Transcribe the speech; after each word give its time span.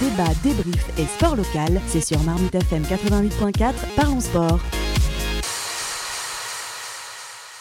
débat, 0.00 0.28
débrief 0.42 0.98
et 0.98 1.06
sport 1.06 1.36
local, 1.36 1.80
c'est 1.86 2.02
sur 2.02 2.22
Marmite 2.22 2.54
FM 2.54 2.82
88.4, 2.82 3.72
parlons 3.96 4.20
sport. 4.20 4.60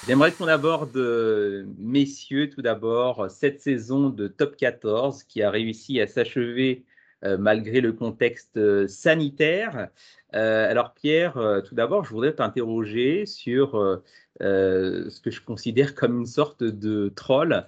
J'aimerais 0.05 0.33
qu'on 0.33 0.47
aborde, 0.47 0.95
euh, 0.97 1.65
messieurs, 1.77 2.49
tout 2.49 2.61
d'abord, 2.61 3.31
cette 3.31 3.61
saison 3.61 4.09
de 4.09 4.27
Top 4.27 4.57
14 4.57 5.23
qui 5.23 5.41
a 5.43 5.49
réussi 5.49 6.01
à 6.01 6.07
s'achever 6.07 6.83
euh, 7.23 7.37
malgré 7.37 7.79
le 7.79 7.93
contexte 7.93 8.57
euh, 8.57 8.87
sanitaire. 8.87 9.87
alors 10.33 10.93
Pierre, 10.93 11.61
tout 11.65 11.75
d'abord, 11.75 12.03
je 12.03 12.09
voudrais 12.09 12.33
t'interroger 12.33 13.25
sur 13.25 14.01
ce 14.41 15.21
que 15.21 15.31
je 15.31 15.39
considère 15.39 15.95
comme 15.95 16.19
une 16.19 16.25
sorte 16.25 16.61
de 16.61 17.13
troll. 17.15 17.65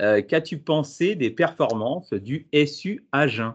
Qu'as-tu 0.00 0.58
pensé 0.58 1.14
des 1.14 1.30
performances 1.30 2.12
du 2.12 2.48
SU 2.66 3.04
Agen? 3.12 3.54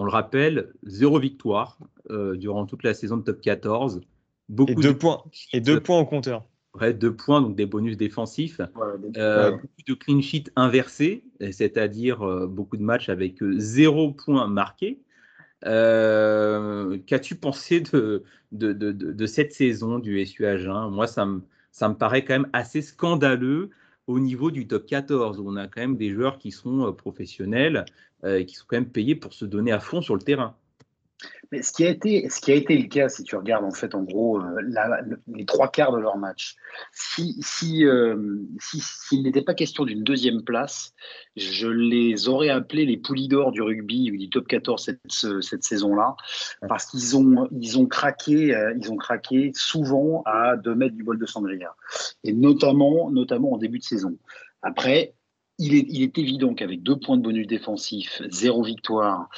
On 0.00 0.04
le 0.04 0.10
rappelle, 0.10 0.72
zéro 0.84 1.18
victoire 1.18 1.78
durant 2.08 2.64
toute 2.64 2.82
la 2.84 2.94
saison 2.94 3.18
de 3.18 3.22
Top 3.22 3.40
14. 3.40 4.00
Beaucoup 4.48 4.72
et 4.72 4.74
deux, 4.74 4.96
points, 4.96 5.22
et 5.52 5.60
deux 5.60 5.80
points 5.80 5.98
au 5.98 6.06
compteur 6.06 6.44
deux 6.94 7.14
points, 7.14 7.42
donc 7.42 7.56
des 7.56 7.66
bonus 7.66 7.96
défensifs. 7.96 8.60
Euh, 9.16 9.52
beaucoup 9.52 9.66
de 9.86 9.94
clean 9.94 10.20
sheet 10.20 10.44
inversés, 10.56 11.24
c'est-à-dire 11.50 12.22
euh, 12.22 12.46
beaucoup 12.46 12.76
de 12.76 12.82
matchs 12.82 13.08
avec 13.08 13.42
euh, 13.42 13.54
zéro 13.58 14.12
point 14.12 14.46
marqué. 14.46 15.00
Qu'as-tu 15.62 17.34
pensé 17.34 17.80
de, 17.80 18.24
de, 18.52 18.72
de, 18.72 19.26
cette 19.26 19.52
saison 19.52 19.98
du 19.98 20.24
SU 20.24 20.46
Agen 20.46 20.88
Moi, 20.90 21.06
ça 21.06 21.26
me, 21.26 21.42
ça 21.70 21.88
me 21.88 21.94
paraît 21.94 22.24
quand 22.24 22.34
même 22.34 22.50
assez 22.52 22.80
scandaleux 22.80 23.70
au 24.06 24.20
niveau 24.20 24.50
du 24.50 24.66
top 24.66 24.86
14, 24.86 25.38
où 25.38 25.48
on 25.48 25.56
a 25.56 25.68
quand 25.68 25.82
même 25.82 25.96
des 25.96 26.10
joueurs 26.10 26.38
qui 26.38 26.50
sont 26.50 26.90
professionnels, 26.94 27.84
et 28.26 28.46
qui 28.46 28.54
sont 28.54 28.64
quand 28.68 28.76
même 28.76 28.90
payés 28.90 29.14
pour 29.14 29.32
se 29.32 29.44
donner 29.44 29.72
à 29.72 29.80
fond 29.80 30.02
sur 30.02 30.14
le 30.14 30.22
terrain. 30.22 30.54
Mais 31.52 31.62
ce 31.62 31.72
qui, 31.72 31.84
a 31.84 31.90
été, 31.90 32.28
ce 32.30 32.40
qui 32.40 32.52
a 32.52 32.54
été 32.54 32.78
le 32.78 32.86
cas, 32.86 33.08
si 33.08 33.24
tu 33.24 33.34
regardes 33.34 33.64
en 33.64 33.72
fait 33.72 33.94
en 33.96 34.02
gros 34.02 34.40
euh, 34.40 34.60
les 35.26 35.44
trois 35.44 35.68
quarts 35.68 35.92
de 35.92 35.98
leur 35.98 36.16
match, 36.16 36.54
si 36.92 37.36
s'il 37.42 37.86
euh, 37.86 38.46
si, 38.60 38.80
si, 38.80 39.20
n'était 39.20 39.42
pas 39.42 39.54
question 39.54 39.84
d'une 39.84 40.04
deuxième 40.04 40.42
place, 40.42 40.94
je 41.36 41.66
les 41.66 42.28
aurais 42.28 42.50
appelés 42.50 42.86
les 42.86 42.96
poulies 42.96 43.26
d'or 43.26 43.50
du 43.50 43.62
rugby 43.62 44.12
ou 44.12 44.16
du 44.16 44.30
top 44.30 44.46
14 44.46 44.84
cette, 44.84 45.42
cette 45.42 45.64
saison-là, 45.64 46.14
parce 46.68 46.86
qu'ils 46.86 47.16
ont, 47.16 47.48
ils 47.50 47.78
ont 47.78 47.86
craqué, 47.86 48.54
euh, 48.54 48.72
ils 48.78 48.92
ont 48.92 48.96
craqué 48.96 49.50
souvent 49.54 50.22
à 50.26 50.56
2 50.56 50.74
mètres 50.76 50.94
du 50.94 51.02
bol 51.02 51.18
de 51.18 51.26
Sangria, 51.26 51.74
et 52.22 52.32
notamment, 52.32 53.10
notamment 53.10 53.52
en 53.52 53.58
début 53.58 53.80
de 53.80 53.84
saison. 53.84 54.16
Après, 54.62 55.14
il 55.60 56.02
est, 56.02 56.18
évident 56.18 56.54
qu'avec 56.54 56.82
deux 56.82 56.96
points 56.96 57.18
de 57.18 57.22
bonus 57.22 57.46
défensif, 57.46 58.22
zéro 58.30 58.62
victoire, 58.62 59.28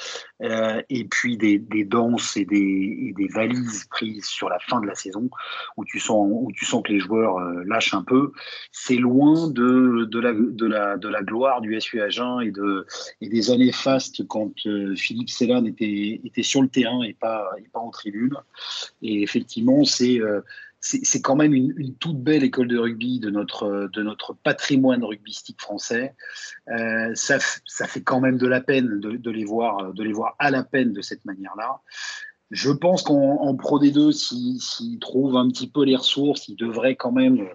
euh, 0.41 0.81
et 0.89 1.03
puis 1.03 1.37
des, 1.37 1.59
danses 1.83 2.37
et 2.37 2.45
des, 2.45 3.27
valises 3.33 3.85
prises 3.89 4.25
sur 4.25 4.47
la 4.47 4.57
fin 4.59 4.79
de 4.79 4.87
la 4.87 4.95
saison, 4.95 5.29
où 5.75 5.83
tu 5.83 5.99
sens, 5.99 6.25
où 6.29 6.49
tu 6.53 6.65
sens 6.65 6.81
que 6.81 6.93
les 6.93 6.99
joueurs 6.99 7.37
euh, 7.39 7.63
lâchent 7.65 7.93
un 7.93 8.03
peu, 8.03 8.31
c'est 8.71 8.95
loin 8.95 9.49
de, 9.49 10.07
la, 10.17 11.21
gloire 11.23 11.59
du 11.59 11.79
SU 11.79 12.01
Agen 12.01 12.39
et, 12.39 12.51
de, 12.51 12.85
et 13.19 13.27
des 13.27 13.51
années 13.51 13.73
fastes 13.73 14.25
quand 14.27 14.53
euh, 14.65 14.95
Philippe 14.95 15.29
Célan 15.29 15.65
était, 15.65 16.21
était 16.23 16.43
sur 16.43 16.61
le 16.61 16.69
terrain 16.69 17.03
et 17.03 17.13
pas, 17.13 17.51
et 17.57 17.67
pas 17.67 17.79
en 17.79 17.89
tribune. 17.89 18.35
Et 19.01 19.23
effectivement, 19.23 19.83
c'est 19.83 20.21
c'est 20.85 21.21
quand 21.21 21.37
même 21.37 21.53
une, 21.53 21.95
toute 21.95 22.21
belle 22.21 22.43
école 22.43 22.67
de 22.67 22.77
rugby 22.77 23.21
de 23.21 23.29
notre, 23.29 23.89
de 23.93 24.03
notre 24.03 24.33
patrimoine 24.33 25.03
rugbystique 25.03 25.61
français. 25.61 26.13
Euh, 26.67 27.15
ça, 27.15 27.37
ça, 27.65 27.87
fait 27.87 28.01
quand 28.01 28.19
même 28.19 28.37
de 28.37 28.47
la 28.47 28.59
peine 28.59 28.99
de, 28.99 29.11
de, 29.11 29.31
les 29.31 29.45
voir, 29.45 29.93
de 29.93 30.03
les 30.03 30.11
voir 30.11 30.35
à 30.39 30.51
la 30.51 30.63
peine 30.63 30.91
de 30.91 31.01
cette 31.01 31.23
manière-là. 31.23 31.79
Je 32.53 32.69
pense 32.69 33.01
qu'en 33.01 33.55
Pro 33.55 33.79
D2, 33.79 34.11
s'ils 34.11 34.99
trouvent 34.99 35.37
un 35.37 35.49
petit 35.49 35.67
peu 35.67 35.83
les 35.83 35.95
ressources, 35.95 36.47
ils 36.47 36.55
devraient 36.55 36.95
quand 36.95 37.11
même 37.11 37.47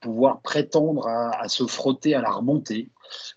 pouvoir 0.00 0.40
prétendre 0.40 1.06
à, 1.06 1.46
se 1.48 1.66
frotter 1.66 2.14
à 2.14 2.22
la 2.22 2.30
remontée, 2.30 2.88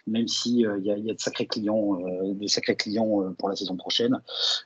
même 0.07 0.29
s'il 0.29 0.66
euh, 0.66 0.79
y, 0.79 0.91
a 0.91 1.13
de 1.13 1.19
sacrés 1.19 1.45
clients, 1.45 1.99
euh, 1.99 2.33
de 2.35 2.47
sacrés 2.47 2.77
clients 2.77 3.21
euh, 3.21 3.31
pour 3.38 3.49
la 3.49 3.57
saison 3.57 3.75
prochaine. 3.75 4.17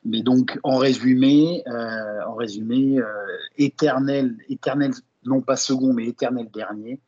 Mais 0.05 0.21
donc, 0.21 0.59
en 0.61 0.77
résumé, 0.77 1.63
en 1.65 2.35
résumé, 2.35 2.99
éternel, 3.57 4.37
éternel 4.47 4.91
non 5.25 5.41
pas 5.41 5.55
second, 5.55 5.93
mais 5.93 6.05
éternel 6.05 6.49
dernier. 6.53 6.99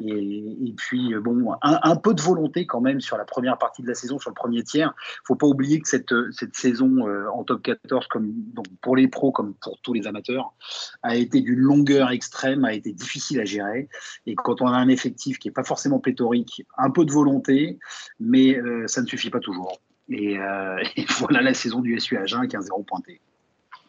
Et, 0.00 0.74
puis, 0.76 1.14
euh, 1.14 1.20
bon, 1.20 1.52
un, 1.62 1.96
peu 1.96 2.14
de 2.14 2.20
volonté 2.20 2.66
quand 2.66 2.80
même 2.80 3.00
sur 3.00 3.16
la 3.16 3.24
première 3.24 3.58
partie 3.58 3.82
de 3.82 3.88
la 3.88 3.94
saison, 3.94 4.18
sur 4.18 4.30
le 4.30 4.34
premier 4.34 4.62
tiers. 4.62 4.94
Il 4.98 5.26
faut 5.26 5.36
pas 5.36 5.46
oublier 5.46 5.80
que 5.80 5.88
cette, 5.88 6.14
cette 6.32 6.54
saison 6.56 7.06
euh, 7.06 7.28
en 7.28 7.44
top 7.44 7.62
14, 7.62 8.06
comme, 8.08 8.32
donc 8.54 8.66
pour 8.80 8.96
les 8.96 9.08
pros 9.08 9.32
comme 9.32 9.54
pour 9.54 9.80
tous 9.80 9.92
les 9.92 10.06
amateurs, 10.06 10.54
a 11.02 11.16
été 11.16 11.40
d'une 11.40 11.60
longueur 11.60 12.10
extrême, 12.10 12.64
a 12.64 12.72
été 12.72 12.92
difficile 12.92 13.40
à 13.40 13.44
gérer. 13.44 13.88
Et 14.26 14.34
quand 14.34 14.62
on 14.62 14.66
a 14.66 14.76
un 14.76 14.88
effectif 14.88 15.38
qui 15.38 15.48
n'est 15.48 15.54
pas 15.54 15.64
forcément 15.64 15.98
pléthorique, 15.98 16.66
un 16.78 16.90
peu 16.90 17.04
de 17.04 17.12
volonté, 17.12 17.78
mais 18.20 18.56
euh, 18.56 18.86
ça 18.86 19.02
ne 19.02 19.06
suffit 19.06 19.30
pas 19.30 19.40
toujours. 19.40 19.80
Et, 20.08 20.36
voilà 21.18 21.42
la 21.42 21.54
saison 21.54 21.80
du 21.80 21.98
SU 21.98 22.16
Agen 22.16 22.46
qui 22.46 22.56
a 22.56 22.58
un 22.58 22.62
zéro 22.62 22.82
pointé. 22.82 23.20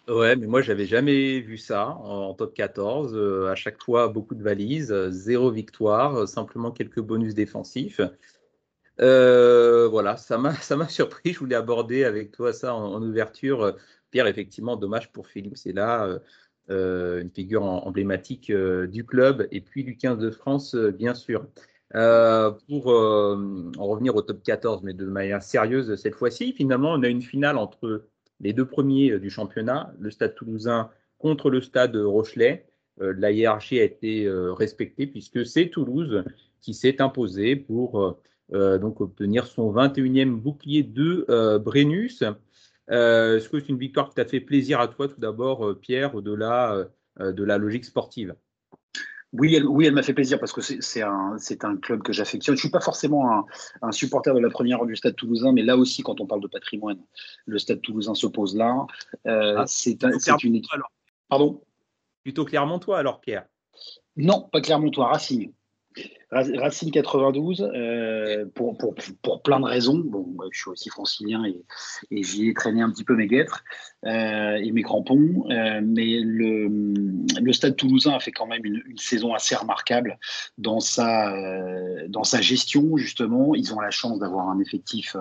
Ouais, 0.10 0.36
mais 0.36 0.48
moi, 0.48 0.62
j'avais 0.62 0.86
jamais 0.86 1.40
vu 1.40 1.58
ça 1.58 1.88
en, 1.88 2.34
top 2.34 2.54
14. 2.54 3.16
Euh, 3.16 3.48
à 3.50 3.56
chaque 3.56 3.82
fois, 3.82 4.10
beaucoup 4.10 4.36
de 4.36 4.44
valises, 4.44 4.92
euh, 4.92 5.10
zéro 5.12 5.50
victoire, 5.50 6.16
euh, 6.18 6.26
simplement 6.26 6.72
quelques 6.72 7.00
bonus 7.00 7.34
défensifs. 7.34 8.02
voilà, 8.98 10.18
ça 10.18 10.38
m'a, 10.38 10.88
surpris. 10.90 11.32
Je 11.34 11.40
voulais 11.40 11.56
aborder 11.56 12.04
avec 12.04 12.32
toi 12.32 12.52
ça 12.52 12.76
en, 12.76 13.02
ouverture. 13.02 13.78
Pierre, 14.12 14.28
effectivement, 14.28 14.76
dommage 14.76 15.12
pour 15.12 15.28
Philippe, 15.28 15.58
c'est 15.58 15.74
là 15.74 16.20
une 16.70 17.30
figure 17.32 17.64
emblématique 17.64 18.52
du 18.52 19.06
club 19.06 19.48
et 19.52 19.62
puis 19.62 19.84
du 19.84 19.98
15 19.98 20.18
de 20.20 20.32
France, 20.32 20.76
bien 20.76 21.14
sûr. 21.14 21.48
pour 21.92 22.88
en 22.88 23.88
revenir 23.88 24.16
au 24.16 24.22
top 24.22 24.44
14, 24.44 24.84
mais 24.84 24.94
de 24.94 25.06
manière 25.06 25.42
sérieuse 25.44 25.96
cette 25.96 26.16
fois-ci, 26.16 26.54
finalement, 26.54 26.92
on 26.94 27.04
a 27.04 27.08
une 27.08 27.22
finale 27.22 27.58
entre 27.58 28.06
les 28.44 28.54
deux 28.54 28.66
premiers 28.66 29.12
euh, 29.12 29.20
du 29.20 29.30
championnat, 29.30 29.94
le 30.00 30.12
Stade 30.12 30.36
toulousain 30.36 30.92
contre 31.18 31.50
le 31.50 31.62
Stade 31.62 31.96
Rochelet. 31.96 32.68
Euh, 33.02 33.14
la 33.18 33.32
hiérarchie 33.32 33.80
a 33.80 33.84
été 33.84 34.26
euh, 34.26 34.54
respectée 34.54 35.08
puisque 35.08 35.46
c'est 35.46 35.70
Toulouse 35.70 36.24
qui 36.62 36.74
s'est 36.74 37.02
imposé 37.02 37.56
pour 37.56 38.18
donc 38.50 39.02
obtenir 39.02 39.48
son 39.48 39.74
21e 39.74 40.36
bouclier 40.36 40.84
de 40.84 41.26
Brennus. 41.58 42.24
Est-ce 42.88 43.50
que 43.50 43.60
c'est 43.60 43.68
une 43.68 43.78
victoire 43.78 44.08
qui 44.08 44.16
t'a 44.16 44.24
fait 44.24 44.40
plaisir 44.40 44.80
à 44.80 44.88
toi 44.88 45.10
tout 45.10 45.20
d'abord, 45.20 45.78
Pierre, 45.82 46.16
au-delà 46.16 46.88
de 47.20 47.44
la 47.44 47.58
logique 47.58 47.84
sportive? 47.84 48.34
Oui, 49.34 49.56
elle, 49.56 49.66
oui, 49.66 49.86
elle 49.88 49.94
m'a 49.94 50.04
fait 50.04 50.14
plaisir 50.14 50.40
parce 50.40 50.54
que 50.54 50.62
c'est 50.62 51.02
un, 51.02 51.36
un, 51.64 51.78
club 51.78 52.04
que 52.04 52.14
j'affectionne. 52.14 52.56
Je 52.56 52.60
ne 52.60 52.62
suis 52.62 52.70
pas 52.70 52.80
forcément 52.80 53.46
un, 53.82 53.92
supporter 53.92 54.34
de 54.34 54.40
la 54.40 54.50
première 54.50 54.80
heure 54.80 54.86
du 54.86 54.96
Stade 54.96 55.16
toulousain, 55.16 55.52
mais 55.52 55.64
là 55.64 55.76
aussi, 55.76 56.04
quand 56.04 56.22
on 56.22 56.28
parle 56.28 56.42
de 56.42 56.48
patrimoine, 56.48 57.00
le 57.46 57.58
Stade 57.58 57.82
toulousain 57.82 58.14
se 58.14 58.28
pose 58.28 58.56
là. 58.56 58.86
Euh, 59.26 59.56
ah, 59.58 59.66
c'est 59.66 59.98
une 60.44 60.56
équipe. 60.56 60.82
Pardon? 61.30 61.62
Plutôt 62.22 62.46
clairement 62.46 62.78
toi 62.78 63.00
alors, 63.00 63.20
Pierre? 63.22 63.46
Non, 64.16 64.48
pas 64.52 64.62
clairement 64.62 64.92
toi, 64.92 65.08
Racing. 65.08 65.52
Racing 66.34 66.92
92, 66.92 67.62
euh, 67.62 68.46
pour, 68.56 68.78
pour, 68.78 68.96
pour, 69.22 69.42
plein 69.44 69.60
de 69.60 69.66
raisons. 69.66 70.00
Bon, 70.00 70.26
je 70.52 70.60
suis 70.60 70.70
aussi 70.70 70.90
francilien 70.90 71.46
et, 71.46 71.64
et 72.12 72.24
j'y 72.24 72.50
ai 72.50 72.54
traîné 72.54 72.82
un 72.82 72.90
petit 72.90 73.04
peu 73.04 73.16
mes 73.16 73.28
guêtres 73.28 73.64
euh, 74.06 74.56
et 74.56 74.72
mes 74.72 74.82
crampons. 74.82 75.46
Euh, 75.52 75.82
mais 75.84 76.20
le, 76.22 76.68
le, 77.40 77.54
Stade 77.54 77.76
toulousain 77.76 78.14
a 78.14 78.20
fait 78.20 78.32
quand 78.32 78.48
même 78.48 78.66
une, 78.66 78.82
saison 78.98 79.34
assez 79.34 79.56
remarquable 79.56 80.18
dans 80.58 80.80
sa, 80.80 81.34
dans 82.08 82.24
sa 82.24 82.42
gestion, 82.42 82.98
justement. 82.98 83.54
Ils 83.54 83.74
ont 83.74 83.80
la 83.80 83.92
chance 83.92 84.20
d'avoir 84.20 84.50
un 84.50 84.60
effectif 84.60 85.16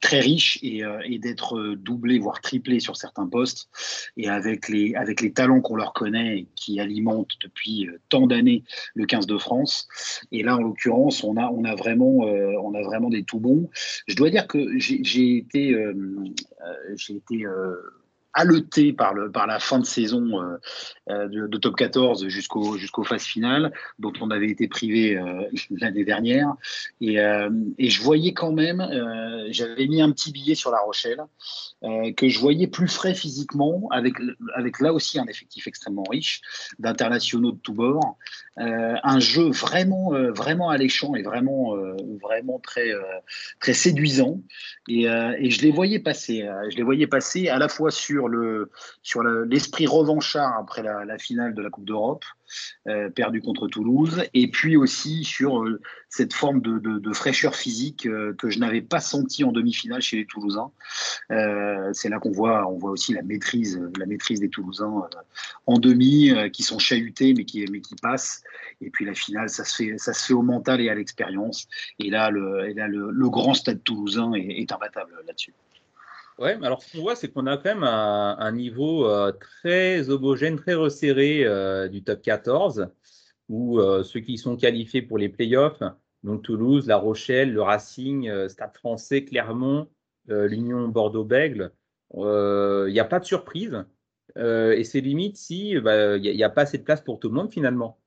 très 0.00 0.20
riche 0.20 0.58
et, 0.62 0.82
et 1.04 1.18
d'être 1.18 1.74
doublé, 1.74 2.18
voire 2.18 2.40
triplé 2.40 2.80
sur 2.80 2.96
certains 2.96 3.26
postes. 3.26 3.68
Et 4.16 4.28
avec 4.28 4.68
les, 4.68 4.94
avec 4.94 5.20
les 5.20 5.32
talents 5.32 5.60
qu'on 5.60 5.76
leur 5.76 5.92
connaît 5.92 6.38
et 6.38 6.48
qui 6.56 6.80
alimentent 6.80 7.36
depuis 7.42 7.88
tant 8.08 8.26
d'années 8.26 8.64
le 8.94 9.06
15 9.06 9.26
de 9.26 9.38
France. 9.38 9.88
Là, 10.42 10.56
en 10.56 10.62
l'occurrence, 10.62 11.24
on 11.24 11.36
a, 11.36 11.74
vraiment, 11.74 12.26
euh, 12.26 12.54
on 12.62 12.74
a 12.74 12.82
vraiment 12.82 13.08
des 13.08 13.24
tout 13.24 13.40
bons. 13.40 13.68
Je 14.06 14.16
dois 14.16 14.30
dire 14.30 14.46
que 14.46 14.78
j'ai 14.78 15.36
été, 15.36 15.72
euh, 15.72 15.92
euh, 15.92 16.96
j'ai 16.96 17.14
été 17.14 17.44
haleté 18.32 18.92
par, 18.92 19.14
le, 19.14 19.30
par 19.30 19.46
la 19.46 19.58
fin 19.58 19.78
de 19.78 19.84
saison 19.84 20.42
euh, 20.42 20.56
euh, 21.10 21.28
de, 21.48 21.58
top 21.58 21.76
14 21.76 22.28
jusqu'au 22.28 22.76
jusqu'aux 22.76 23.04
phases 23.04 23.24
finales, 23.24 23.72
dont 23.98 24.12
on 24.20 24.30
avait 24.30 24.48
été 24.48 24.68
privé 24.68 25.16
euh, 25.16 25.42
l'année 25.70 26.04
dernière. 26.04 26.54
Et, 27.00 27.16
et, 27.78 27.90
je 27.90 28.02
voyais 28.02 28.32
quand 28.32 28.52
même, 28.52 28.86
j'avais 29.50 29.86
mis 29.86 30.00
un 30.00 30.10
petit 30.12 30.32
billet 30.32 30.54
sur 30.54 30.70
La 30.70 30.78
Rochelle, 30.78 31.20
que 31.82 32.28
je 32.28 32.38
voyais 32.38 32.66
plus 32.66 32.88
frais 32.88 33.14
physiquement, 33.14 33.88
avec, 33.90 34.14
avec 34.54 34.80
là 34.80 34.92
aussi 34.92 35.18
un 35.18 35.26
effectif 35.26 35.66
extrêmement 35.66 36.04
riche, 36.08 36.40
d'internationaux 36.78 37.52
de 37.52 37.58
tous 37.58 37.72
bords, 37.72 38.16
un 38.56 39.20
jeu 39.20 39.50
vraiment, 39.50 40.12
vraiment 40.32 40.70
alléchant 40.70 41.14
et 41.14 41.22
vraiment, 41.22 41.74
vraiment 42.22 42.60
très, 42.60 42.92
très 43.60 43.74
séduisant. 43.74 44.40
Et, 44.88 45.04
et 45.04 45.50
je 45.50 45.62
les 45.62 45.70
voyais 45.70 45.98
passer, 45.98 46.48
je 46.70 46.76
les 46.76 46.82
voyais 46.82 47.06
passer 47.06 47.48
à 47.48 47.58
la 47.58 47.68
fois 47.68 47.90
sur 47.90 48.19
sur 48.20 48.28
le 48.28 48.70
sur 49.02 49.22
l'esprit 49.22 49.86
revanchard 49.86 50.58
après 50.58 50.82
la, 50.82 51.18
finale 51.18 51.54
de 51.54 51.62
la 51.62 51.70
Coupe 51.70 51.86
d'Europe, 51.86 52.24
euh, 52.86 53.08
perdue 53.08 53.40
contre 53.40 53.66
Toulouse, 53.66 54.22
et 54.34 54.50
puis 54.50 54.76
aussi 54.76 55.24
sur 55.24 55.62
euh, 55.62 55.80
cette 56.10 56.34
forme 56.34 56.60
de, 56.60 57.12
fraîcheur 57.14 57.54
physique 57.54 58.06
euh, 58.06 58.34
que 58.34 58.50
je 58.50 58.58
n'avais 58.58 58.82
pas 58.82 59.00
senti 59.00 59.42
en 59.42 59.52
demi-finale 59.52 60.02
chez 60.02 60.18
les 60.18 60.26
Toulousains. 60.26 60.70
C'est 61.92 62.08
là 62.10 62.18
qu'on 62.18 62.32
voit 62.32 62.68
on 62.68 62.76
voit 62.76 62.90
aussi 62.90 63.14
la 63.14 63.22
maîtrise 63.22 63.80
la 63.98 64.06
maîtrise 64.06 64.40
des 64.40 64.50
Toulousains 64.50 65.08
en 65.66 65.78
demi 65.78 66.32
qui 66.52 66.62
sont 66.62 66.78
chahutés 66.78 67.32
mais 67.34 67.44
qui 67.44 67.64
mais 67.70 67.80
qui 67.80 67.94
passent. 67.96 68.42
Et 68.80 68.90
puis 68.90 69.04
la 69.04 69.14
finale 69.14 69.48
ça 69.48 69.64
se 69.64 69.76
fait 69.76 69.98
ça 69.98 70.12
se 70.12 70.26
fait 70.26 70.34
au 70.34 70.42
mental 70.42 70.80
et 70.80 70.90
à 70.90 70.94
l'expérience. 70.94 71.68
Et 71.98 72.10
là 72.10 72.30
le 72.30 72.68
et 72.68 72.74
là, 72.74 72.86
le, 72.88 73.28
grand 73.30 73.54
stade 73.54 73.82
toulousain 73.84 74.32
est, 74.34 74.60
est 74.60 74.72
imbattable 74.72 75.12
là-dessus. 75.26 75.54
Ouais, 76.40 76.58
alors 76.62 76.82
ce 76.82 76.90
qu'on 76.90 77.02
voit, 77.02 77.16
c'est 77.16 77.28
qu'on 77.28 77.46
a 77.46 77.58
quand 77.58 77.74
même 77.74 77.84
un, 77.84 78.52
niveau 78.52 79.06
euh, 79.06 79.30
très 79.30 80.08
homogène, 80.08 80.56
très 80.56 80.72
resserré 80.72 81.44
euh, 81.44 81.86
du 81.86 82.02
top 82.02 82.22
14, 82.22 82.88
où 83.50 83.78
euh, 83.78 84.02
ceux 84.02 84.20
qui 84.20 84.38
sont 84.38 84.56
qualifiés 84.56 85.02
pour 85.02 85.18
les 85.18 85.28
playoffs, 85.28 85.82
donc 86.22 86.42
Toulouse, 86.42 86.86
La 86.86 86.96
Rochelle, 86.96 87.52
le 87.52 87.60
Racing, 87.60 88.48
Stade 88.48 88.74
français, 88.74 89.24
Clermont, 89.24 89.88
l'Union 90.28 90.88
Bordeaux-Bègle, 90.88 91.72
il 92.14 92.92
n'y 92.92 93.00
a 93.00 93.04
pas 93.04 93.20
de 93.20 93.26
surprise. 93.26 93.84
et 94.36 94.84
c'est 94.84 95.00
limite 95.00 95.36
si 95.36 95.78
bah, 95.78 96.16
il 96.16 96.22
n'y 96.22 96.42
a, 96.42 96.50
pas 96.50 96.62
assez 96.62 96.78
de 96.78 96.84
place 96.84 97.02
pour 97.02 97.20
tout 97.20 97.28
le 97.28 97.34
monde 97.34 97.52
finalement. 97.52 97.98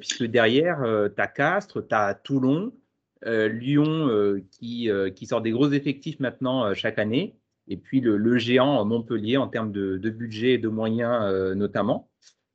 puisque 0.00 0.24
derrière, 0.24 0.82
tu 1.14 1.22
as 1.22 1.26
Castres, 1.28 1.86
tu 1.86 1.94
as 1.94 2.14
Toulon, 2.14 2.72
Lyon 3.24 4.40
qui, 4.50 4.90
qui 5.14 5.26
sort 5.26 5.42
des 5.42 5.50
gros 5.50 5.70
effectifs 5.70 6.18
maintenant 6.20 6.72
chaque 6.74 6.98
année 6.98 7.36
et 7.68 7.76
puis 7.76 8.00
le, 8.00 8.38
géant 8.38 8.84
Montpellier 8.84 9.36
en 9.36 9.48
termes 9.48 9.72
de, 9.72 10.10
budget 10.10 10.54
et 10.54 10.58
de 10.58 10.68
moyens 10.68 11.20
euh, 11.22 11.54
notamment. 11.54 12.08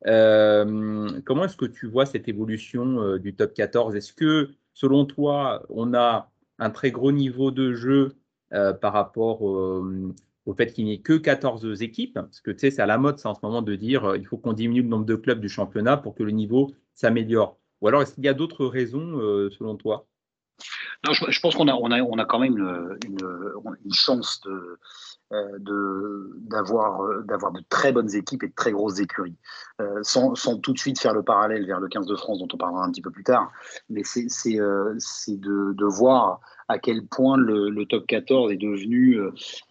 Euh, 0.08 1.22
comment 1.26 1.46
est-ce 1.46 1.58
que 1.58 1.66
tu 1.66 1.88
vois 1.88 2.06
cette 2.06 2.28
évolution 2.28 3.02
euh, 3.02 3.20
du 3.20 3.36
top 3.36 3.54
14 3.54 3.96
Est-ce 3.96 4.14
que, 4.14 4.50
selon 4.74 5.06
toi, 5.06 5.64
on 5.70 5.94
a 5.94 6.32
un 6.60 6.70
très 6.70 6.92
gros 6.92 7.12
niveau 7.12 7.52
de 7.52 7.74
jeu 7.74 8.16
par 8.82 8.92
rapport 8.92 9.44
au 9.44 10.54
fait 10.58 10.74
qu'il 10.74 10.84
n'y 10.84 10.94
ait 10.94 11.00
que 11.00 11.14
14 11.14 11.82
équipes? 11.82 12.16
Parce 12.16 12.42
que 12.42 12.52
tu 12.52 12.60
sais, 12.60 12.72
c'est 12.72 12.82
à 12.82 12.86
la 12.86 12.98
mode 12.98 13.18
ça, 13.18 13.30
en 13.30 13.36
ce 13.36 13.40
moment 13.44 13.62
de 13.62 13.76
dire 13.76 14.16
il 14.16 14.26
faut 14.26 14.38
qu'on 14.38 14.54
diminue 14.54 14.82
le 14.82 14.90
nombre 14.90 15.06
de 15.06 15.16
clubs 15.16 15.40
du 15.40 15.50
championnat 15.50 15.98
pour 15.98 16.16
que 16.16 16.24
le 16.24 16.32
niveau 16.32 16.72
s'améliore. 16.94 17.58
Ou 17.80 17.88
alors, 17.88 18.02
est-ce 18.02 18.14
qu'il 18.14 18.26
y 18.26 18.28
a 18.28 18.34
d'autres 18.34 18.66
raisons, 18.66 19.18
selon 19.50 19.76
toi? 19.76 20.06
Non, 21.06 21.14
je, 21.14 21.40
pense 21.40 21.56
qu'on 21.56 21.68
a, 21.68 21.74
on 21.74 21.90
a, 21.90 22.00
on 22.02 22.20
a 22.20 22.26
quand 22.26 22.38
même 22.38 22.58
une, 22.58 22.98
une, 23.84 23.94
chance 23.94 24.40
de, 24.42 24.78
euh, 25.32 25.58
de, 25.58 26.30
d'avoir, 26.42 27.02
euh, 27.02 27.24
d'avoir 27.24 27.52
de 27.52 27.62
très 27.70 27.92
bonnes 27.92 28.14
équipes 28.14 28.44
et 28.44 28.50
de 28.50 28.54
très 28.54 28.72
grosses 28.72 29.00
écuries. 29.00 29.36
Euh, 29.82 30.00
sans, 30.04 30.36
sans, 30.36 30.58
tout 30.58 30.74
de 30.74 30.78
suite 30.78 31.00
faire 31.00 31.14
le 31.14 31.24
parallèle 31.24 31.66
vers 31.66 31.80
le 31.80 31.88
15 31.88 32.06
de 32.06 32.16
France, 32.16 32.38
dont 32.38 32.48
on 32.54 32.58
parlera 32.58 32.84
un 32.84 32.92
petit 32.92 33.02
peu 33.02 33.10
plus 33.10 33.24
tard, 33.24 33.52
mais 33.90 34.04
c'est, 34.04 34.28
c'est, 34.30 34.60
c'est 35.00 35.40
de, 35.40 35.74
de, 35.74 35.86
voir 35.86 36.40
à 36.68 36.78
quel 36.78 37.08
point 37.08 37.36
le, 37.36 37.70
le 37.70 37.86
top 37.88 38.06
14 38.06 38.52
est 38.52 38.58
devenu, 38.58 39.20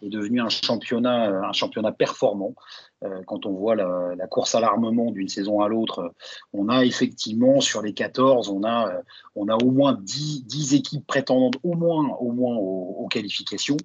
est 0.01 0.09
devenu 0.09 0.41
un, 0.41 0.49
championnat, 0.49 1.47
un 1.47 1.53
championnat 1.53 1.93
performant. 1.93 2.55
Euh, 3.03 3.21
quand 3.25 3.47
on 3.47 3.51
voit 3.51 3.75
la, 3.75 4.27
course 4.29 4.53
à 4.53 4.59
l'armement 4.59 5.11
d'une 5.11 5.27
saison 5.27 5.61
à 5.61 5.67
l'autre, 5.67 6.13
on 6.53 6.69
a 6.69 6.85
effectivement 6.85 7.59
sur 7.59 7.81
les 7.81 7.93
14, 7.93 8.49
on 8.49 8.63
a, 8.63 8.89
euh, 8.89 9.01
on 9.35 9.47
a 9.47 9.55
au 9.55 9.71
moins 9.71 9.97
10, 9.99 10.45
10 10.45 10.75
équipes 10.75 11.05
prétendantes 11.07 11.55
au 11.63 11.73
moins, 11.73 12.15
au 12.19 12.31
moins 12.31 12.55
aux, 12.55 13.07
qualifications. 13.09 13.77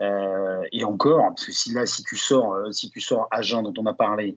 Euh, 0.00 0.60
et 0.72 0.84
encore, 0.84 1.28
parce 1.28 1.46
que 1.46 1.52
si 1.52 1.72
là, 1.72 1.86
si 1.86 2.02
tu 2.02 2.16
sors, 2.16 2.54
si 2.70 2.90
tu 2.90 3.00
sors 3.00 3.28
Agen 3.30 3.62
dont 3.62 3.72
on 3.78 3.86
a 3.86 3.94
parlé, 3.94 4.36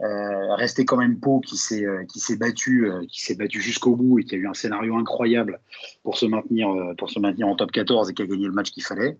rester 0.00 0.84
quand 0.84 0.98
même 0.98 1.18
Pau 1.18 1.40
qui 1.40 1.56
s'est 1.56 1.86
qui 2.12 2.18
s'est 2.18 2.36
battu, 2.36 2.90
qui 3.08 3.22
s'est 3.22 3.36
battu 3.36 3.62
jusqu'au 3.62 3.96
bout 3.96 4.18
et 4.18 4.24
qui 4.24 4.34
a 4.34 4.38
eu 4.38 4.46
un 4.46 4.54
scénario 4.54 4.96
incroyable 4.96 5.60
pour 6.02 6.18
se 6.18 6.26
maintenir 6.26 6.68
pour 6.98 7.08
se 7.08 7.18
maintenir 7.18 7.48
en 7.48 7.56
top 7.56 7.72
14 7.72 8.10
et 8.10 8.14
qui 8.14 8.20
a 8.20 8.26
gagné 8.26 8.46
le 8.46 8.52
match 8.52 8.70
qu'il 8.70 8.82
fallait. 8.82 9.16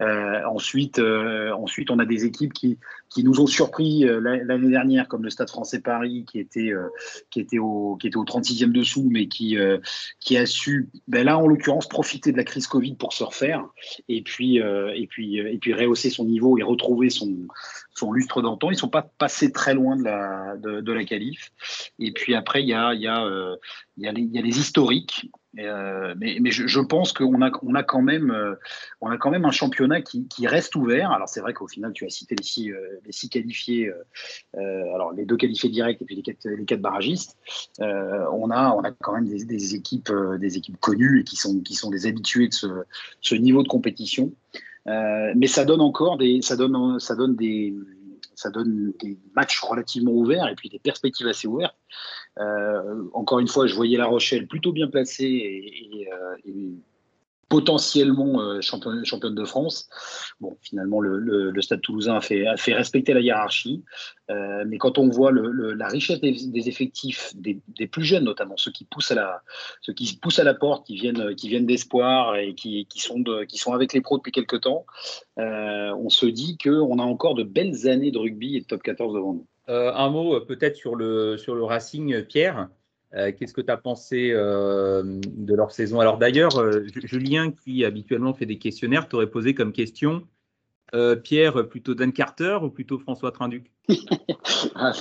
ensuite, 0.00 0.98
ensuite, 0.98 1.90
on 1.90 2.00
a 2.00 2.06
des 2.06 2.24
équipes 2.24 2.52
qui 2.52 2.78
qui 3.08 3.22
nous 3.22 3.40
ont 3.40 3.46
surpris 3.46 3.81
euh, 4.04 4.20
l'année 4.20 4.70
dernière, 4.70 5.08
comme 5.08 5.24
le 5.24 5.30
Stade 5.30 5.50
français 5.50 5.80
Paris, 5.80 6.24
qui 6.30 6.38
était, 6.38 6.72
euh, 6.72 6.88
qui 7.30 7.40
était, 7.40 7.58
au, 7.58 7.96
qui 7.96 8.06
était 8.08 8.16
au 8.16 8.24
36e 8.24 8.72
dessous, 8.72 9.08
mais 9.10 9.28
qui, 9.28 9.56
euh, 9.56 9.78
qui 10.20 10.36
a 10.36 10.46
su, 10.46 10.88
ben 11.08 11.24
là 11.24 11.38
en 11.38 11.46
l'occurrence, 11.46 11.88
profiter 11.88 12.32
de 12.32 12.36
la 12.36 12.44
crise 12.44 12.66
Covid 12.66 12.94
pour 12.94 13.12
se 13.12 13.24
refaire, 13.24 13.64
et 14.08 14.22
puis, 14.22 14.60
rehausser 14.60 16.10
son 16.10 16.24
niveau 16.24 16.58
et 16.58 16.62
retrouver 16.62 17.10
son, 17.10 17.46
lustre 18.12 18.42
d'antan. 18.42 18.70
Ils 18.70 18.74
ne 18.74 18.78
sont 18.78 18.88
pas 18.88 19.02
passés 19.18 19.52
très 19.52 19.74
loin 19.74 19.96
de 19.96 20.04
la, 20.04 20.56
de, 20.56 20.92
la 20.92 21.04
qualif. 21.04 21.52
Et 21.98 22.12
puis 22.12 22.34
après, 22.34 22.62
il 22.62 22.68
y 22.68 22.74
a, 22.74 22.94
y 22.94 23.06
a 23.06 23.22
les 23.96 24.58
historiques 24.58 25.30
euh, 25.58 26.14
mais, 26.18 26.38
mais 26.40 26.50
je, 26.50 26.66
je, 26.66 26.80
pense 26.80 27.12
qu'on 27.12 27.42
a, 27.42 27.50
on 27.62 27.74
a, 27.74 27.82
quand 27.82 28.00
même, 28.00 28.30
euh, 28.30 28.54
on 29.00 29.10
a 29.10 29.18
quand 29.18 29.30
même 29.30 29.44
un 29.44 29.50
championnat 29.50 30.00
qui, 30.00 30.26
qui 30.28 30.46
reste 30.46 30.74
ouvert. 30.76 31.10
Alors 31.10 31.28
c'est 31.28 31.40
vrai 31.40 31.52
qu'au 31.52 31.68
final, 31.68 31.92
tu 31.92 32.06
as 32.06 32.10
cité 32.10 32.34
les 32.34 32.44
six, 32.44 32.70
euh, 32.70 33.00
les 33.04 33.12
six 33.12 33.28
qualifiés, 33.28 33.90
euh, 34.56 34.94
alors 34.94 35.12
les 35.12 35.26
deux 35.26 35.36
qualifiés 35.36 35.70
directs 35.70 36.00
et 36.00 36.04
puis 36.04 36.16
les 36.16 36.22
quatre, 36.22 36.48
les 36.48 36.64
quatre 36.64 36.80
barragistes. 36.80 37.36
on, 37.78 38.50
a, 38.50 38.74
on 38.74 38.80
a 38.80 38.92
quand 38.92 39.14
même 39.14 39.28
des, 39.28 39.44
des, 39.44 39.74
équipes, 39.74 40.12
des 40.38 40.56
équipes 40.56 40.78
connues 40.80 41.20
et 41.20 41.24
qui 41.24 41.36
sont, 41.36 41.60
qui 41.60 41.74
sont 41.74 41.90
des 41.90 42.06
habitués 42.06 42.48
de 42.48 42.54
ce, 42.54 42.66
ce 43.20 43.34
niveau 43.34 43.62
de 43.62 43.68
compétition. 43.68 44.32
mais 44.86 45.46
ça 45.48 45.64
donne 45.64 45.82
encore 45.82 46.16
des, 46.16 46.40
ça 46.40 46.56
donne, 46.56 46.98
ça 46.98 47.14
donne 47.14 47.36
des, 47.36 47.74
ça 48.42 48.50
donne 48.50 48.92
des 49.00 49.18
matchs 49.34 49.60
relativement 49.60 50.12
ouverts 50.12 50.48
et 50.48 50.54
puis 50.54 50.68
des 50.68 50.78
perspectives 50.78 51.26
assez 51.26 51.46
ouvertes. 51.46 51.76
Euh, 52.38 53.04
encore 53.12 53.38
une 53.38 53.48
fois, 53.48 53.66
je 53.66 53.74
voyais 53.74 53.96
La 53.96 54.06
Rochelle 54.06 54.46
plutôt 54.46 54.72
bien 54.72 54.88
placée 54.88 55.24
et, 55.24 56.08
euh, 56.12 56.36
potentiellement 57.52 58.40
euh, 58.40 58.62
championne, 58.62 59.34
de 59.34 59.44
France. 59.44 59.86
Bon, 60.40 60.56
finalement, 60.62 61.00
le, 61.02 61.60
Stade 61.60 61.82
toulousain 61.82 62.16
a 62.16 62.22
fait, 62.22 62.72
respecter 62.72 63.12
la 63.12 63.20
hiérarchie. 63.20 63.84
mais 64.66 64.78
quand 64.78 64.96
on 64.96 65.10
voit 65.10 65.30
la 65.32 65.86
richesse 65.88 66.20
des, 66.22 66.68
effectifs, 66.68 67.32
des, 67.34 67.86
plus 67.86 68.04
jeunes 68.04 68.24
notamment, 68.24 68.56
ceux 68.56 68.72
qui 68.72 68.86
poussent 68.86 69.10
à 69.10 69.16
la, 69.16 69.42
ceux 69.82 69.92
qui 69.92 70.16
poussent 70.16 70.38
à 70.38 70.44
la 70.44 70.54
porte, 70.54 70.86
qui 70.86 70.94
viennent, 70.94 71.34
qui 71.34 71.50
viennent 71.50 71.66
d'espoir 71.66 72.36
et 72.36 72.54
qui, 72.54 72.86
sont 72.96 73.72
avec 73.74 73.92
les 73.92 74.00
pros 74.00 74.16
depuis 74.16 74.32
quelques 74.32 74.62
temps, 74.62 74.86
on 75.36 76.08
se 76.08 76.24
dit 76.24 76.56
qu'on 76.56 76.98
a 76.98 77.02
encore 77.02 77.34
de 77.34 77.42
belles 77.42 77.86
années 77.86 78.10
de 78.10 78.18
rugby 78.18 78.56
et 78.56 78.60
de 78.60 78.66
top 78.66 78.82
14 78.82 79.12
devant 79.12 79.34
nous. 79.34 79.46
Euh, 79.68 79.92
un 79.94 80.10
mot 80.10 80.36
euh, 80.36 80.44
peut-être 80.44 80.76
sur 80.76 80.96
le 80.96 81.62
Racing, 81.62 82.24
Pierre? 82.24 82.68
Euh, 83.14 83.30
qu'est-ce 83.32 83.52
que 83.52 83.60
tu 83.60 83.70
as 83.70 83.76
pensé 83.76 84.30
de 84.30 85.54
leur 85.54 85.72
saison? 85.72 86.00
Alors 86.00 86.18
d'ailleurs, 86.18 86.52
Julien, 87.04 87.50
qui 87.50 87.84
habituellement 87.84 88.34
fait 88.34 88.46
des 88.46 88.58
questionnaires, 88.58 89.08
t'aurait 89.08 89.30
posé 89.30 89.54
comme 89.54 89.72
question 89.72 90.26
Pierre, 91.22 91.68
plutôt 91.68 91.94
Dan 91.94 92.12
Carter 92.12 92.58
ou 92.62 92.68
plutôt 92.68 92.98
François 92.98 93.32
Trinduc? 93.32 93.70
Ah, 94.74 94.92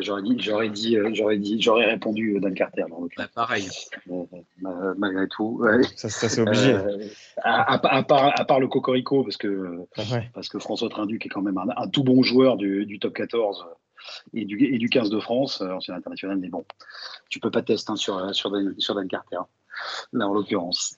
J'aurais 0.00 0.22
dit, 0.22 0.36
j'aurais 0.40 0.68
dit, 0.68 0.98
j'aurais 1.12 1.38
dit, 1.38 1.60
j'aurais 1.60 1.86
répondu 1.86 2.38
Dan 2.40 2.54
Carter. 2.54 2.84
Bah, 3.16 3.28
pareil. 3.34 3.68
malgré 4.98 5.28
tout. 5.28 5.64
Ça, 5.94 6.08
c'est 6.08 6.40
obligé. 6.40 6.76
À, 7.42 7.78
part, 7.78 8.32
à, 8.38 8.44
part, 8.44 8.60
le 8.60 8.68
cocorico, 8.68 9.22
parce 9.22 9.36
que, 9.36 9.86
parce 10.34 10.48
que 10.48 10.58
François 10.58 10.88
Trinduc 10.88 11.24
est 11.24 11.28
quand 11.28 11.42
même 11.42 11.58
un, 11.58 11.88
tout 11.88 12.04
bon 12.04 12.22
joueur 12.22 12.56
du, 12.56 12.86
du 12.86 12.98
top 12.98 13.14
14 13.14 13.66
et 14.34 14.44
du, 14.44 14.64
et 14.64 14.78
du 14.78 14.88
15 14.88 15.10
de 15.10 15.20
France, 15.20 15.60
euh, 15.60 15.70
ancien 15.70 15.94
international, 15.94 16.38
mais 16.38 16.48
bon, 16.48 16.64
tu 17.28 17.40
peux 17.40 17.50
pas 17.50 17.62
tester 17.62 17.92
hein, 17.92 17.96
sur, 17.96 18.34
sur, 18.34 18.50
Dan, 18.50 18.74
sur 18.78 18.94
Dan 18.94 19.08
Carter 19.08 19.38
là 20.12 20.26
en 20.26 20.32
l'occurrence. 20.32 20.96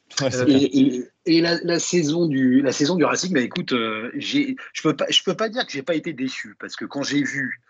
et, 1.27 1.41
la, 1.41 1.79
saison 1.79 2.27
du, 2.27 2.63
la 2.63 2.73
saison 2.73 2.95
du 2.95 3.05
Racing, 3.05 3.33
bah, 3.33 3.41
écoute, 3.41 3.73
euh, 3.73 4.11
je 4.15 4.55
peux 4.83 4.97
pas, 4.97 5.07
je 5.09 5.23
peux 5.25 5.35
pas 5.35 5.49
dire 5.49 5.67
que 5.67 5.73
j'ai 5.73 5.83
pas 5.83 5.95
été 5.95 6.13
déçu 6.13 6.57
parce 6.61 6.77
que 6.77 6.85
quand 6.85 7.03
j'ai 7.03 7.23
vu 7.23 7.61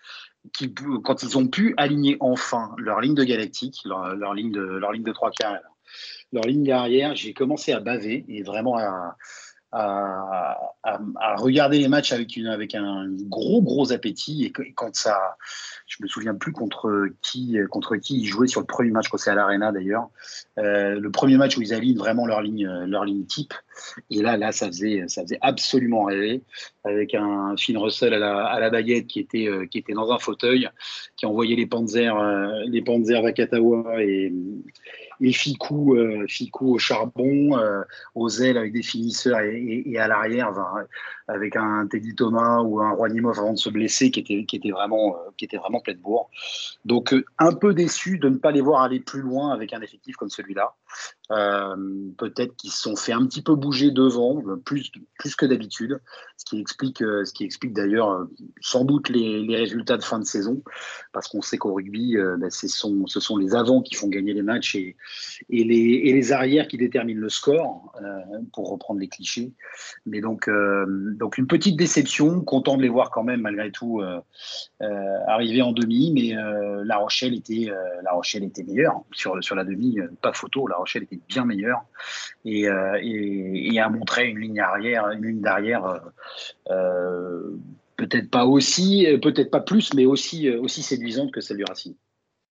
quand 1.03 1.23
ils 1.23 1.37
ont 1.37 1.49
pu 1.49 1.75
aligner 1.77 2.17
enfin 2.21 2.75
leur 2.79 3.01
ligne 3.01 3.15
de 3.15 3.25
galactique, 3.25 3.81
leur, 3.85 4.15
leur 4.15 4.35
ligne 4.35 4.53
de 4.53 4.61
leur 4.61 4.93
ligne 4.93 5.03
de 5.03 5.13
trois 5.13 5.31
quarts, 5.31 5.59
leur 6.33 6.45
ligne 6.45 6.65
derrière, 6.65 7.15
j'ai 7.17 7.33
commencé 7.33 7.73
à 7.73 7.81
baver 7.81 8.25
et 8.29 8.43
vraiment 8.43 8.77
à, 8.77 9.17
à, 9.73 10.59
regarder 11.37 11.79
les 11.79 11.89
matchs 11.89 12.13
avec 12.13 12.75
un 12.75 13.07
gros, 13.29 13.63
gros 13.63 13.93
appétit. 13.93 14.45
Et, 14.45 14.53
quand 14.73 14.95
ça, 14.95 15.37
je 15.87 15.97
me 16.03 16.09
souviens 16.09 16.35
plus 16.35 16.53
contre 16.53 17.09
qui, 17.23 17.59
contre 17.71 17.97
qui 17.97 18.21
ils 18.21 18.27
jouaient 18.27 18.49
sur 18.49 18.61
le 18.61 18.67
premier 18.67 18.91
match, 18.91 19.09
quand 19.09 19.19
c'est 19.19 19.31
à 19.31 19.35
l'Arena 19.35 19.73
d'ailleurs. 19.73 20.09
Euh, 20.59 20.99
le 20.99 21.11
premier 21.11 21.37
match 21.37 21.57
où 21.57 21.63
ils 21.63 21.75
alignent 21.75 21.99
vraiment 21.99 22.27
leur 22.27 22.43
ligne, 22.43 22.67
leur 22.87 23.05
ligne 23.05 23.25
type. 23.27 23.55
Et 24.11 24.23
là, 24.23 24.53
ça 24.53 24.67
faisait, 24.67 25.05
absolument 25.41 26.05
rêver 26.05 26.43
avec 26.85 27.15
un 27.15 27.55
Finn 27.57 27.77
Russell 27.77 28.15
à 28.15 28.61
la, 28.61 28.71
baguette 28.71 29.07
qui 29.07 29.21
était, 29.21 29.47
euh, 29.47 29.67
qui 29.67 29.79
était 29.79 29.93
dans 29.93 30.11
un 30.11 30.19
fauteuil, 30.19 30.69
qui 31.17 31.27
envoyait 31.27 31.57
les 31.57 31.67
Panzers, 31.67 32.17
euh, 32.17 32.65
les 32.67 32.83
Panzers 32.83 33.23
Vakatawa 33.23 34.03
et, 34.03 34.33
et 35.21 35.33
Ficou, 35.33 35.97
euh, 35.97 36.27
Ficou 36.29 36.75
au 36.75 36.79
charbon, 36.79 37.59
aux 38.15 38.29
ailes 38.29 38.57
avec 38.57 38.73
des 38.73 38.83
finisseurs 38.83 39.41
et, 39.41 39.99
à 39.99 40.09
l'arrière 40.09 40.53
avec 41.27 41.57
un 41.57 41.87
Teddy 41.87 42.15
Thomas 42.15 42.63
ou 42.63 42.81
un 42.81 42.93
Rouanimov 42.93 43.39
avant 43.39 43.53
de 43.53 43.59
se 43.59 43.69
blesser 43.69 44.11
qui 44.11 44.21
était 44.21 44.71
vraiment 44.71 45.81
plein 45.83 45.95
de 45.95 45.99
bourre. 45.99 46.31
Donc 46.85 47.15
un 47.39 47.53
peu 47.53 47.75
déçu 47.75 48.19
de 48.19 48.29
ne 48.29 48.37
pas 48.37 48.51
les 48.51 48.61
voir 48.61 48.83
aller 48.83 49.01
plus 49.01 49.21
loin 49.21 49.53
avec 49.53 49.73
un 49.73 49.83
effectif 49.83 50.17
comme 50.17 50.31
celui-là. 50.31 50.75
Euh, 51.31 51.77
peut-être 52.17 52.57
qu'ils 52.57 52.71
se 52.71 52.81
sont 52.81 52.97
fait 52.97 53.13
un 53.13 53.27
petit 53.27 53.43
peu 53.43 53.55
bouger 53.55 53.91
devant, 53.91 54.43
plus, 54.65 54.91
plus 55.19 55.37
que 55.37 55.45
d'habitude, 55.45 56.01
ce 56.39 56.45
qui 56.47 56.59
explique, 56.59 57.03
euh, 57.03 57.25
ce 57.25 57.45
explique 57.45 57.75
d'ailleurs 57.75 58.11
euh, 58.11 58.25
sans 58.61 58.85
doute 58.85 59.11
les, 59.11 59.45
résultats 59.55 59.99
de 59.99 60.05
fin 60.05 60.19
de 60.19 60.25
saison, 60.25 60.63
parce 61.13 61.29
qu'on 61.29 61.43
sait 61.43 61.59
qu'au 61.59 61.75
rugby, 61.75 62.17
ben, 62.39 62.49
ce, 62.51 62.69
sont, 62.69 63.07
ce 63.07 63.21
sont 63.21 63.37
les 63.37 63.55
avants 63.55 63.83
qui 63.83 63.95
font 63.95 64.09
gagner 64.09 64.33
les 64.33 64.43
matchs 64.43 64.75
et, 64.77 64.97
et, 65.51 65.65
les, 65.65 65.77
et 65.77 66.13
les 66.13 66.33
arrières 66.33 66.69
qui 66.69 66.77
déterminent 66.77 67.21
le 67.21 67.29
score, 67.29 67.93
pour 68.53 68.71
reprendre 68.71 69.01
les 69.01 69.09
clichés. 69.09 69.53
Mais 70.07 70.21
donc, 70.21 70.49
donc 71.19 71.39
une 71.39 71.47
petite 71.47 71.77
déception, 71.77 72.41
content 72.43 72.77
de 72.77 72.83
les 72.83 72.89
voir 72.89 73.11
quand 73.11 73.25
même 73.25 73.41
malgré 73.41 73.73
tout 73.73 74.01
arriver 74.81 75.63
en 75.63 75.73
demi, 75.73 76.13
mais 76.13 76.35
La 76.85 76.99
Rochelle 76.99 77.35
était, 77.35 77.69
La 78.05 78.13
Rochelle 78.13 78.45
était 78.45 78.63
meilleure 78.63 79.03
sur, 79.13 79.43
sur 79.43 79.57
la 79.57 79.65
demi, 79.65 79.99
pas 80.23 80.33
photo. 80.33 80.69
La 80.69 80.77
Rochelle 80.77 81.03
était 81.03 81.18
bien 81.29 81.45
meilleure 81.45 81.85
et, 82.45 82.69
euh, 82.69 82.99
et, 83.03 83.79
a 83.79 83.89
montré 83.89 84.29
une 84.29 84.39
ligne 84.39 84.61
arrière, 84.61 85.09
une 85.11 85.25
ligne 85.25 85.41
d'arrière 85.41 85.85
euh, 85.87 85.99
euh, 86.71 87.57
peut-être 87.97 88.31
pas 88.31 88.47
aussi, 88.47 89.07
peut-être 89.23 89.51
pas 89.51 89.61
plus, 89.61 89.95
mais 89.95 90.07
aussi, 90.07 90.51
aussi 90.51 90.83
séduisante 90.83 91.33
que 91.33 91.41
celle 91.41 91.59
du 91.59 91.65
Racing. 91.65 91.95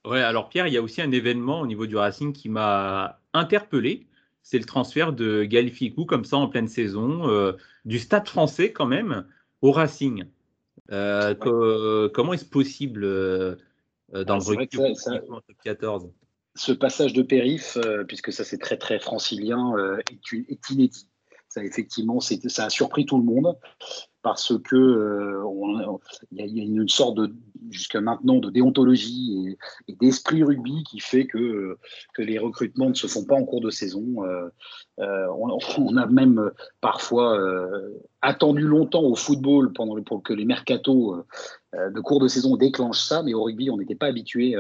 Ouais, 0.06 0.22
alors 0.22 0.50
Pierre, 0.50 0.68
il 0.68 0.74
y 0.74 0.78
a 0.78 0.82
aussi 0.82 1.02
un 1.02 1.12
événement 1.12 1.62
au 1.62 1.68
niveau 1.68 1.86
du 1.86 1.96
Racing 1.96 2.34
qui 2.34 2.50
m'a 2.50 3.20
interpellé. 3.34 4.08
C'est 4.42 4.60
le 4.60 4.66
transfert 4.66 5.14
de 5.14 5.44
Galificou 5.44 6.06
comme 6.06 6.24
ça 6.24 6.38
en 6.38 6.48
pleine 6.48 6.68
saison, 6.68 7.54
du 7.86 8.00
Stade 8.00 8.28
français 8.28 8.72
quand 8.72 8.86
même, 8.86 9.26
au 9.62 9.72
Racing. 9.72 10.26
comment 10.90 12.34
est-ce 12.34 12.46
possible 12.46 13.02
dans 13.02 14.38
le 14.38 14.44
rugby 14.44 14.68
14 15.64 16.10
ce 16.58 16.72
passage 16.72 17.14
de 17.14 17.22
périph, 17.22 17.78
euh, 17.78 18.04
puisque 18.04 18.34
ça 18.34 18.44
c'est 18.44 18.58
très 18.58 18.78
très 18.78 19.00
francilien, 19.00 19.74
euh, 19.78 20.00
est, 20.12 20.70
inédit. 20.70 21.08
Ça 21.50 21.64
effectivement, 21.64 22.20
ça 22.20 22.66
a 22.66 22.70
surpris 22.70 23.06
tout 23.06 23.18
le 23.18 23.24
monde 23.24 23.56
parce 24.22 24.54
que 24.66 24.76
euh, 24.76 25.44
il 26.32 26.46
y, 26.46 26.60
a 26.60 26.64
une 26.64 26.90
sorte 26.90 27.16
de 27.16 27.34
jusqu'à 27.70 28.02
maintenant 28.02 28.40
de 28.40 28.50
déontologie 28.50 29.56
et, 29.88 29.96
d'esprit 29.96 30.44
rugby 30.44 30.84
qui 30.84 31.00
fait 31.00 31.26
que, 31.26 31.78
que 32.14 32.22
les 32.22 32.38
recrutements 32.38 32.90
ne 32.90 32.94
se 32.94 33.08
font 33.08 33.24
pas 33.24 33.36
en 33.36 33.46
cours 33.46 33.62
de 33.62 33.70
saison. 33.70 34.18
On, 34.98 35.98
a 35.98 36.06
même 36.08 36.52
parfois 36.82 37.42
attendu 38.22 38.64
longtemps 38.64 39.04
au 39.04 39.16
football 39.16 39.72
pendant 39.72 40.02
pour 40.04 40.24
que 40.24 40.34
les 40.34 40.46
mercatos 40.46 41.24
de 41.74 42.00
cours 42.02 42.20
de 42.20 42.28
saison 42.28 42.58
déclenchent 42.58 43.06
ça, 43.06 43.24
mais 43.24 43.34
au 43.34 43.44
rugby 43.44 43.70
on 43.70 43.78
n'était 43.78 43.96
pas 43.96 44.08
habitué 44.08 44.56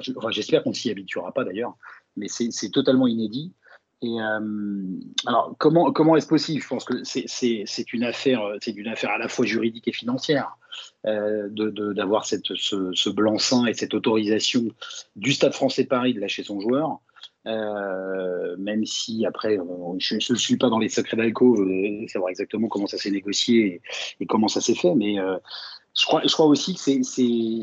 j'espère 0.00 0.62
qu'on 0.62 0.70
ne 0.70 0.74
s'y 0.74 0.90
habituera 0.90 1.32
pas 1.32 1.44
d'ailleurs, 1.44 1.76
mais 2.16 2.28
c'est 2.28 2.70
totalement 2.70 3.06
inédit. 3.06 3.52
Et 4.00 4.20
euh, 4.20 5.00
alors, 5.26 5.56
comment, 5.58 5.90
comment 5.92 6.14
est-ce 6.14 6.28
possible? 6.28 6.62
Je 6.62 6.68
pense 6.68 6.84
que 6.84 7.02
c'est 7.02 7.92
une 7.92 8.04
affaire, 8.04 8.40
c'est 8.60 8.76
une 8.76 8.86
affaire 8.86 9.10
à 9.10 9.18
la 9.18 9.28
fois 9.28 9.44
juridique 9.44 9.88
et 9.88 9.92
financière 9.92 10.56
euh, 11.06 11.48
d'avoir 11.50 12.24
ce, 12.24 12.36
ce 12.54 13.10
blanc-seing 13.10 13.66
et 13.66 13.74
cette 13.74 13.94
autorisation 13.94 14.64
du 15.16 15.32
Stade 15.32 15.52
Français 15.52 15.84
Paris 15.84 16.14
de 16.14 16.20
lâcher 16.20 16.44
son 16.44 16.60
joueur. 16.60 17.00
Euh, 17.46 18.56
même 18.58 18.84
si 18.84 19.24
après, 19.24 19.58
je 19.98 20.32
ne 20.32 20.38
suis 20.38 20.56
pas 20.56 20.68
dans 20.68 20.78
les 20.78 20.88
secrets 20.88 21.16
d'alcôve, 21.16 21.66
savoir 22.08 22.30
exactement 22.30 22.68
comment 22.68 22.86
ça 22.86 22.98
s'est 22.98 23.10
négocié 23.10 23.80
et, 24.20 24.26
comment 24.26 24.48
ça 24.48 24.60
s'est 24.60 24.74
fait, 24.74 24.94
mais 24.94 25.16
je 25.98 26.04
crois, 26.06 26.46
aussi 26.46 26.74
que 26.74 27.02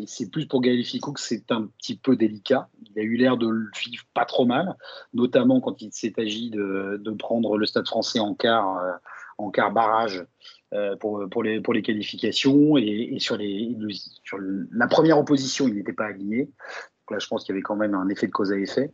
c'est 0.07 0.29
plus 0.29 0.45
pour 0.45 0.59
Gaël 0.59 0.83
que 0.83 1.21
c'est 1.21 1.51
un 1.51 1.67
petit 1.79 1.95
peu 1.95 2.17
délicat. 2.17 2.67
Il 2.83 2.99
a 2.99 3.03
eu 3.03 3.15
l'air 3.15 3.37
de 3.37 3.47
le 3.47 3.69
vivre 3.85 4.03
pas 4.13 4.25
trop 4.25 4.45
mal, 4.45 4.75
notamment 5.13 5.61
quand 5.61 5.81
il 5.81 5.93
s'est 5.93 6.13
agi 6.17 6.49
de, 6.49 7.15
prendre 7.17 7.57
le 7.57 7.65
Stade 7.65 7.87
français 7.87 8.19
en 8.19 8.33
quart, 8.35 8.77
euh, 8.77 8.91
en 9.37 9.51
barrage 9.71 10.25
euh, 10.73 10.97
pour, 10.97 11.43
les, 11.43 11.81
qualifications. 11.81 12.75
Et, 12.75 13.15
sur, 13.19 13.37
la 13.37 14.87
première 14.87 15.17
opposition, 15.17 15.69
il 15.69 15.75
n'était 15.75 15.93
pas 15.93 16.07
aligné. 16.07 16.43
Donc 16.45 17.11
là, 17.11 17.19
je 17.19 17.27
pense 17.27 17.45
qu'il 17.45 17.53
y 17.53 17.55
avait 17.55 17.63
quand 17.63 17.77
même 17.77 17.95
un 17.95 18.09
effet 18.09 18.27
de 18.27 18.33
cause 18.33 18.51
à 18.51 18.57
effet. 18.57 18.91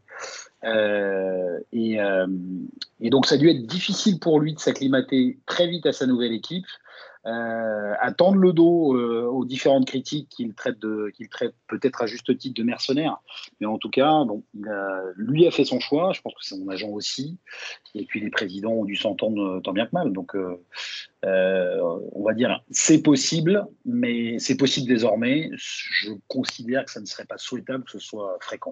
Et, 0.64 2.00
euh, 2.00 2.28
et, 3.00 3.10
donc, 3.10 3.26
ça 3.26 3.36
a 3.36 3.38
dû 3.40 3.50
être 3.50 3.66
difficile 3.66 4.20
pour 4.20 4.40
lui 4.40 4.54
de 4.54 4.60
s'acclimater 4.60 5.40
très 5.48 5.66
vite 5.66 5.88
à 5.88 5.94
sa 5.94 6.06
nouvelle 6.06 6.34
équipe 6.34 6.68
euh, 7.28 7.94
à 8.00 8.12
tendre 8.12 8.38
le 8.38 8.52
dos 8.52 8.96
euh, 8.96 9.26
aux 9.26 9.46
différentes 9.46 9.86
critiques 9.86 10.30
qu'il 10.30 10.54
traite, 10.56 10.80
peut-être 11.68 12.02
à 12.02 12.08
juste 12.08 12.36
titre 12.38 12.56
de 12.56 12.64
mercenaires. 12.64 13.18
Mais 13.60 13.68
en 13.68 13.78
tout 13.78 13.90
cas, 13.90 14.24
bon, 14.26 14.44
lui 15.16 15.48
a 15.48 15.52
fait 15.52 15.66
son 15.66 15.80
choix, 15.80 16.14
je 16.14 16.22
pense 16.22 16.34
que 16.34 16.44
c'est 16.44 16.58
mon 16.58 16.70
agent 16.70 16.90
aussi. 16.90 17.38
Et 17.94 18.06
puis 18.06 18.20
les 18.20 18.30
présidents 18.30 18.72
ont 18.72 18.86
dû 18.86 18.96
s'entendre 18.96 19.62
tant 19.62 19.74
bien 19.74 19.86
que 19.86 19.94
mal. 19.94 20.12
Donc, 20.14 20.36
euh, 20.36 21.80
on 22.14 22.24
va 22.24 22.34
dire, 22.34 22.64
c'est 22.72 23.04
possible, 23.04 23.66
mais 23.86 24.40
c'est 24.40 24.58
possible 24.58 24.88
désormais. 24.88 25.50
Je 25.54 26.12
considère 26.28 26.86
que 26.86 26.92
ça 26.92 27.02
ne 27.02 27.06
serait 27.06 27.26
pas 27.26 27.38
souhaitable 27.38 27.84
que 27.84 27.92
ce 27.92 28.00
soit 28.00 28.38
fréquent. 28.42 28.72